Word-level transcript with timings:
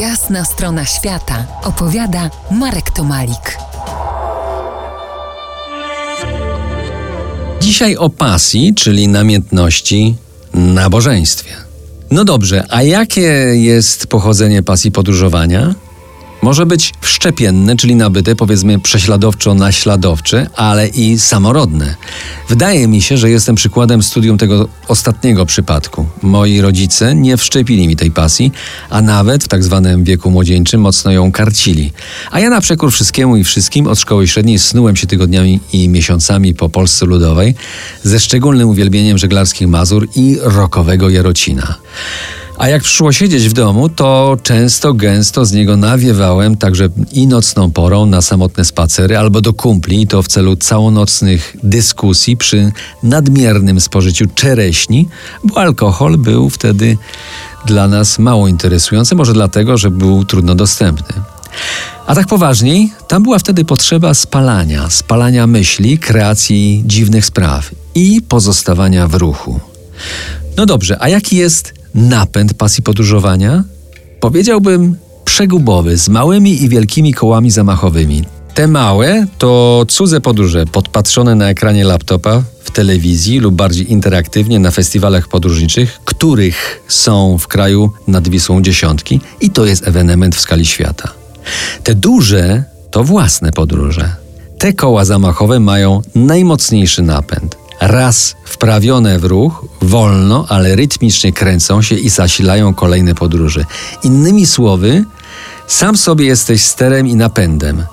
Jasna 0.00 0.44
strona 0.44 0.84
świata 0.84 1.46
opowiada 1.62 2.30
Marek 2.50 2.90
Tomalik. 2.90 3.58
Dzisiaj 7.60 7.96
o 7.96 8.10
pasji, 8.10 8.74
czyli 8.74 9.08
namiętności, 9.08 10.14
nabożeństwie. 10.54 11.50
No 12.10 12.24
dobrze, 12.24 12.64
a 12.68 12.82
jakie 12.82 13.20
jest 13.52 14.06
pochodzenie 14.06 14.62
pasji 14.62 14.92
podróżowania? 14.92 15.74
Może 16.42 16.66
być 16.66 16.94
wszczepienne, 17.00 17.76
czyli 17.76 17.94
nabyte, 17.94 18.36
powiedzmy 18.36 18.78
prześladowczo-naśladowcze, 18.78 20.46
ale 20.56 20.88
i 20.88 21.18
samorodne. 21.18 21.94
Wydaje 22.48 22.88
mi 22.88 23.02
się, 23.02 23.16
że 23.16 23.30
jestem 23.30 23.54
przykładem 23.54 24.02
studium 24.02 24.38
tego 24.38 24.68
ostatniego 24.88 25.46
przypadku. 25.46 26.06
Moi 26.22 26.60
rodzice 26.60 27.14
nie 27.14 27.36
wszczepili 27.36 27.88
mi 27.88 27.96
tej 27.96 28.10
pasji, 28.10 28.52
a 28.90 29.02
nawet 29.02 29.44
w 29.44 29.48
tak 29.48 29.64
zwanym 29.64 30.04
wieku 30.04 30.30
młodzieńczym 30.30 30.80
mocno 30.80 31.10
ją 31.10 31.32
karcili. 31.32 31.92
A 32.30 32.40
ja 32.40 32.50
na 32.50 32.60
przekór 32.60 32.92
wszystkiemu 32.92 33.36
i 33.36 33.44
wszystkim 33.44 33.86
od 33.86 33.98
szkoły 33.98 34.28
średniej 34.28 34.58
snułem 34.58 34.96
się 34.96 35.06
tygodniami 35.06 35.60
i 35.72 35.88
miesiącami 35.88 36.54
po 36.54 36.68
Polsce 36.68 37.06
Ludowej 37.06 37.54
ze 38.02 38.20
szczególnym 38.20 38.68
uwielbieniem 38.68 39.18
żeglarskich 39.18 39.68
Mazur 39.68 40.08
i 40.16 40.38
rokowego 40.42 41.10
Jarocina. 41.10 41.74
A 42.66 42.68
jak 42.68 42.82
przyszło 42.82 43.12
siedzieć 43.12 43.48
w 43.48 43.52
domu, 43.52 43.88
to 43.88 44.36
często, 44.42 44.94
gęsto 44.94 45.44
z 45.44 45.52
niego 45.52 45.76
nawiewałem 45.76 46.56
także 46.56 46.88
i 47.12 47.26
nocną 47.26 47.70
porą 47.70 48.06
na 48.06 48.22
samotne 48.22 48.64
spacery 48.64 49.18
albo 49.18 49.40
do 49.40 49.52
kumpli, 49.52 50.06
to 50.06 50.22
w 50.22 50.28
celu 50.28 50.56
całonocnych 50.56 51.56
dyskusji 51.62 52.36
przy 52.36 52.72
nadmiernym 53.02 53.80
spożyciu 53.80 54.24
czereśni, 54.34 55.08
bo 55.44 55.60
alkohol 55.60 56.18
był 56.18 56.50
wtedy 56.50 56.98
dla 57.66 57.88
nas 57.88 58.18
mało 58.18 58.48
interesujący, 58.48 59.14
może 59.14 59.32
dlatego, 59.32 59.78
że 59.78 59.90
był 59.90 60.24
trudno 60.24 60.54
dostępny. 60.54 61.22
A 62.06 62.14
tak 62.14 62.26
poważniej, 62.26 62.92
tam 63.08 63.22
była 63.22 63.38
wtedy 63.38 63.64
potrzeba 63.64 64.14
spalania, 64.14 64.90
spalania 64.90 65.46
myśli, 65.46 65.98
kreacji 65.98 66.82
dziwnych 66.86 67.26
spraw 67.26 67.70
i 67.94 68.22
pozostawania 68.28 69.08
w 69.08 69.14
ruchu. 69.14 69.60
No 70.56 70.66
dobrze, 70.66 70.96
a 71.00 71.08
jaki 71.08 71.36
jest 71.36 71.76
napęd 71.96 72.54
pasji 72.54 72.82
podróżowania? 72.82 73.64
Powiedziałbym 74.20 74.96
przegubowy, 75.24 75.96
z 75.98 76.08
małymi 76.08 76.62
i 76.62 76.68
wielkimi 76.68 77.14
kołami 77.14 77.50
zamachowymi. 77.50 78.24
Te 78.54 78.66
małe 78.66 79.26
to 79.38 79.84
cudze 79.88 80.20
podróże, 80.20 80.66
podpatrzone 80.66 81.34
na 81.34 81.48
ekranie 81.48 81.84
laptopa, 81.84 82.42
w 82.64 82.70
telewizji 82.70 83.38
lub 83.38 83.54
bardziej 83.54 83.92
interaktywnie 83.92 84.58
na 84.58 84.70
festiwalach 84.70 85.28
podróżniczych, 85.28 86.00
których 86.04 86.82
są 86.88 87.38
w 87.38 87.48
kraju 87.48 87.92
nad 88.08 88.28
Wisłą 88.28 88.62
dziesiątki 88.62 89.20
i 89.40 89.50
to 89.50 89.64
jest 89.66 89.88
ewenement 89.88 90.36
w 90.36 90.40
skali 90.40 90.66
świata. 90.66 91.08
Te 91.82 91.94
duże 91.94 92.64
to 92.90 93.04
własne 93.04 93.52
podróże. 93.52 94.16
Te 94.58 94.72
koła 94.72 95.04
zamachowe 95.04 95.60
mają 95.60 96.02
najmocniejszy 96.14 97.02
napęd. 97.02 97.56
Raz 97.80 98.34
wprawione 98.44 99.18
w 99.18 99.24
ruch, 99.24 99.65
wolno, 99.82 100.46
ale 100.48 100.76
rytmicznie 100.76 101.32
kręcą 101.32 101.82
się 101.82 101.94
i 101.94 102.08
zasilają 102.08 102.74
kolejne 102.74 103.14
podróże. 103.14 103.64
Innymi 104.02 104.46
słowy, 104.46 105.04
sam 105.66 105.96
sobie 105.96 106.26
jesteś 106.26 106.62
sterem 106.62 107.06
i 107.06 107.14
napędem. 107.14 107.84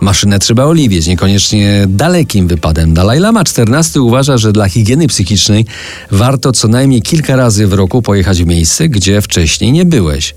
Maszynę 0.00 0.38
trzeba 0.38 0.64
oliwieć, 0.64 1.06
niekoniecznie 1.06 1.84
dalekim 1.88 2.48
wypadem. 2.48 2.94
Dalaj 2.94 3.20
Lama 3.20 3.40
XIV 3.40 4.02
uważa, 4.02 4.38
że 4.38 4.52
dla 4.52 4.68
higieny 4.68 5.06
psychicznej 5.08 5.66
warto 6.10 6.52
co 6.52 6.68
najmniej 6.68 7.02
kilka 7.02 7.36
razy 7.36 7.66
w 7.66 7.72
roku 7.72 8.02
pojechać 8.02 8.42
w 8.42 8.46
miejsce, 8.46 8.88
gdzie 8.88 9.22
wcześniej 9.22 9.72
nie 9.72 9.84
byłeś. 9.84 10.34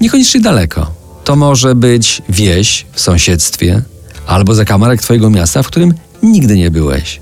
Niekoniecznie 0.00 0.40
daleko. 0.40 0.90
To 1.24 1.36
może 1.36 1.74
być 1.74 2.22
wieś 2.28 2.86
w 2.92 3.00
sąsiedztwie 3.00 3.82
albo 4.26 4.54
zakamarek 4.54 5.02
twojego 5.02 5.30
miasta, 5.30 5.62
w 5.62 5.66
którym 5.66 5.94
nigdy 6.22 6.56
nie 6.56 6.70
byłeś. 6.70 7.20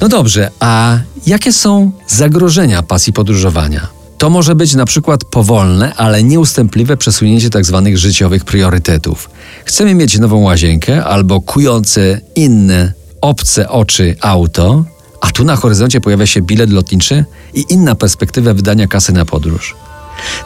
No 0.00 0.08
dobrze, 0.08 0.50
a 0.60 0.98
jakie 1.26 1.52
są 1.52 1.92
zagrożenia 2.06 2.82
pasji 2.82 3.12
podróżowania? 3.12 3.88
To 4.18 4.30
może 4.30 4.54
być 4.54 4.74
na 4.74 4.84
przykład 4.84 5.24
powolne, 5.24 5.94
ale 5.94 6.24
nieustępliwe 6.24 6.96
przesunięcie 6.96 7.50
tzw. 7.50 7.82
Tak 7.84 7.98
życiowych 7.98 8.44
priorytetów. 8.44 9.30
Chcemy 9.64 9.94
mieć 9.94 10.18
nową 10.18 10.36
łazienkę 10.42 11.04
albo 11.04 11.40
kujące 11.40 12.20
inne, 12.34 12.92
obce 13.20 13.68
oczy 13.68 14.16
auto, 14.20 14.84
a 15.20 15.30
tu 15.30 15.44
na 15.44 15.56
horyzoncie 15.56 16.00
pojawia 16.00 16.26
się 16.26 16.42
bilet 16.42 16.70
lotniczy 16.70 17.24
i 17.54 17.64
inna 17.68 17.94
perspektywa 17.94 18.54
wydania 18.54 18.86
kasy 18.86 19.12
na 19.12 19.24
podróż. 19.24 19.76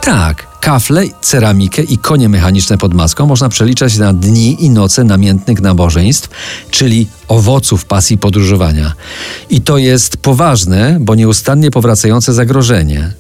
Tak, 0.04 0.46
kafle, 0.60 1.04
ceramikę 1.20 1.82
i 1.82 1.98
konie 1.98 2.28
mechaniczne 2.28 2.78
pod 2.78 2.94
maską 2.94 3.26
można 3.26 3.48
przeliczać 3.48 3.96
na 3.96 4.12
dni 4.12 4.64
i 4.64 4.70
noce 4.70 5.04
namiętnych 5.04 5.60
nabożeństw, 5.60 6.28
czyli 6.70 7.06
owoców 7.28 7.84
pasji 7.84 8.18
podróżowania. 8.18 8.92
I 9.50 9.60
to 9.60 9.78
jest 9.78 10.16
poważne, 10.16 10.96
bo 11.00 11.14
nieustannie 11.14 11.70
powracające 11.70 12.32
zagrożenie. 12.32 13.12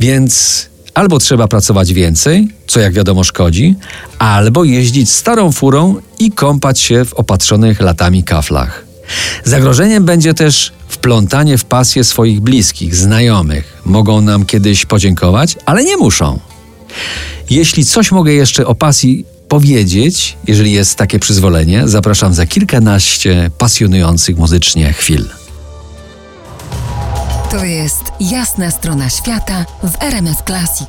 Więc 0.00 0.66
albo 0.94 1.18
trzeba 1.18 1.48
pracować 1.48 1.92
więcej, 1.92 2.48
co 2.66 2.80
jak 2.80 2.92
wiadomo 2.92 3.24
szkodzi, 3.24 3.76
albo 4.18 4.64
jeździć 4.64 5.10
starą 5.10 5.52
furą 5.52 5.96
i 6.18 6.32
kąpać 6.32 6.80
się 6.80 7.04
w 7.04 7.14
opatrzonych 7.14 7.80
latami 7.80 8.24
kaflach. 8.24 8.84
Zagrożeniem 9.44 10.04
będzie 10.04 10.34
też 10.34 10.72
wplątanie 11.08 11.58
w 11.58 11.64
pasję 11.64 12.04
swoich 12.04 12.40
bliskich, 12.40 12.96
znajomych. 12.96 13.82
Mogą 13.84 14.20
nam 14.20 14.46
kiedyś 14.46 14.86
podziękować, 14.86 15.56
ale 15.66 15.84
nie 15.84 15.96
muszą. 15.96 16.40
Jeśli 17.50 17.84
coś 17.84 18.12
mogę 18.12 18.32
jeszcze 18.32 18.66
o 18.66 18.74
pasji 18.74 19.24
powiedzieć, 19.48 20.36
jeżeli 20.46 20.72
jest 20.72 20.96
takie 20.96 21.18
przyzwolenie, 21.18 21.88
zapraszam 21.88 22.34
za 22.34 22.46
kilkanaście 22.46 23.50
pasjonujących 23.58 24.36
muzycznie 24.36 24.92
chwil. 24.92 25.28
To 27.50 27.64
jest 27.64 28.02
jasna 28.20 28.70
strona 28.70 29.10
świata 29.10 29.64
w 29.82 30.02
RMS 30.02 30.38
Classic. 30.46 30.88